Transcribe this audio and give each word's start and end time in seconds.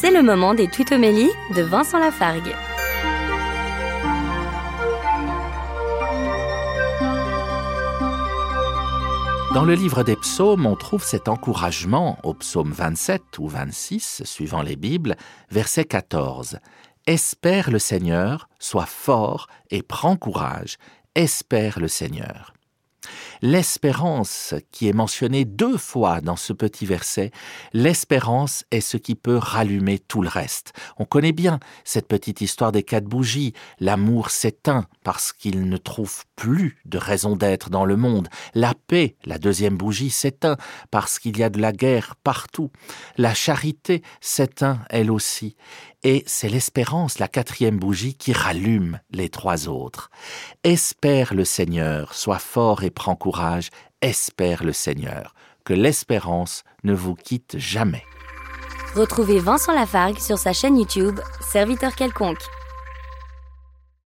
C'est 0.00 0.10
le 0.10 0.22
moment 0.22 0.54
des 0.54 0.66
tutomélies 0.66 1.28
de 1.54 1.60
Vincent 1.60 1.98
Lafargue. 1.98 2.54
Dans 9.52 9.66
le 9.66 9.74
livre 9.74 10.02
des 10.02 10.16
psaumes, 10.16 10.64
on 10.64 10.74
trouve 10.74 11.04
cet 11.04 11.28
encouragement 11.28 12.18
au 12.22 12.32
psaume 12.32 12.72
27 12.72 13.38
ou 13.40 13.48
26, 13.48 14.22
suivant 14.24 14.62
les 14.62 14.76
Bibles, 14.76 15.16
verset 15.50 15.84
14. 15.84 16.60
Espère 17.06 17.70
le 17.70 17.78
Seigneur, 17.78 18.48
sois 18.58 18.86
fort 18.86 19.48
et 19.70 19.82
prends 19.82 20.16
courage. 20.16 20.78
Espère 21.14 21.78
le 21.78 21.88
Seigneur. 21.88 22.54
L'espérance 23.42 24.54
qui 24.70 24.88
est 24.88 24.92
mentionnée 24.92 25.46
deux 25.46 25.78
fois 25.78 26.20
dans 26.20 26.36
ce 26.36 26.52
petit 26.52 26.84
verset, 26.84 27.30
l'espérance 27.72 28.64
est 28.70 28.82
ce 28.82 28.98
qui 28.98 29.14
peut 29.14 29.38
rallumer 29.38 29.98
tout 29.98 30.20
le 30.20 30.28
reste. 30.28 30.74
On 30.98 31.06
connaît 31.06 31.32
bien 31.32 31.58
cette 31.84 32.06
petite 32.06 32.42
histoire 32.42 32.70
des 32.70 32.82
quatre 32.82 33.06
bougies. 33.06 33.54
L'amour 33.78 34.30
s'éteint 34.30 34.86
parce 35.04 35.32
qu'il 35.32 35.68
ne 35.68 35.76
trouve 35.78 36.24
plus 36.36 36.76
de 36.84 36.98
raison 36.98 37.34
d'être 37.34 37.70
dans 37.70 37.86
le 37.86 37.96
monde. 37.96 38.28
La 38.54 38.74
paix, 38.74 39.16
la 39.24 39.38
deuxième 39.38 39.76
bougie, 39.76 40.10
s'éteint 40.10 40.58
parce 40.90 41.18
qu'il 41.18 41.38
y 41.38 41.42
a 41.42 41.48
de 41.48 41.60
la 41.60 41.72
guerre 41.72 42.16
partout. 42.22 42.70
La 43.16 43.32
charité 43.32 44.02
s'éteint 44.20 44.80
elle 44.90 45.10
aussi. 45.10 45.56
Et 46.02 46.24
c'est 46.26 46.48
l'espérance, 46.48 47.18
la 47.18 47.28
quatrième 47.28 47.78
bougie, 47.78 48.14
qui 48.14 48.32
rallume 48.32 49.00
les 49.10 49.28
trois 49.28 49.68
autres. 49.68 50.10
Espère 50.64 51.34
le 51.34 51.44
Seigneur, 51.44 52.14
sois 52.14 52.38
fort 52.38 52.84
et 52.84 52.90
prends 52.90 53.16
courage, 53.16 53.29
espère 54.02 54.64
le 54.64 54.72
Seigneur, 54.72 55.34
que 55.64 55.74
l'espérance 55.74 56.64
ne 56.84 56.94
vous 56.94 57.14
quitte 57.14 57.56
jamais. 57.58 58.04
Retrouvez 58.94 59.38
Vincent 59.38 59.72
Lafargue 59.72 60.18
sur 60.18 60.38
sa 60.38 60.52
chaîne 60.52 60.76
YouTube, 60.76 61.20
Serviteur 61.40 61.94
quelconque. 61.94 62.42